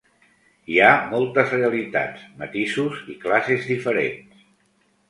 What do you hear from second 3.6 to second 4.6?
diferents.